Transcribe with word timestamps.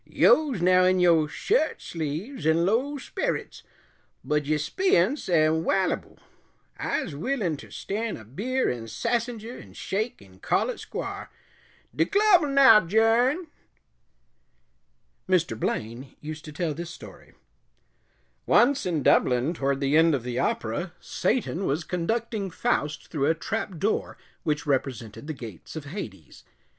Yo's 0.03 0.63
now 0.63 0.83
in 0.83 0.99
yo' 0.99 1.27
shirt 1.27 1.79
sleeves 1.79 2.47
'n' 2.47 2.65
low 2.65 2.95
sperrets, 2.97 3.61
bud 4.23 4.45
de 4.45 4.55
speeyunce 4.57 5.29
am 5.29 5.63
wallyble. 5.63 6.17
I'se 6.79 7.13
willin' 7.13 7.55
ter 7.55 7.69
stan' 7.69 8.17
a 8.17 8.25
beer 8.25 8.67
an' 8.71 8.87
sassenger, 8.87 9.59
'n' 9.61 9.73
shake 9.73 10.19
'n' 10.19 10.39
call 10.39 10.71
it 10.71 10.79
squar'. 10.79 11.29
De 11.95 12.03
club 12.07 12.41
'll 12.41 12.47
now 12.47 12.79
'journ." 12.83 13.45
Mr. 15.29 15.55
Blaine 15.59 16.15
used 16.19 16.45
to 16.45 16.51
tell 16.51 16.73
this 16.73 16.89
story: 16.89 17.35
Once 18.47 18.87
in 18.87 19.03
Dublin, 19.03 19.53
toward 19.53 19.79
the 19.81 19.95
end 19.95 20.15
of 20.15 20.23
the 20.23 20.39
opera, 20.39 20.93
Satan 20.99 21.67
was 21.67 21.83
conducting 21.83 22.49
Faust 22.49 23.09
through 23.11 23.27
a 23.29 23.35
trap 23.35 23.77
door 23.77 24.17
which 24.41 24.65
represented 24.65 25.27
the 25.27 25.33
gates 25.33 25.75
of 25.75 25.85
Hades. 25.85 26.43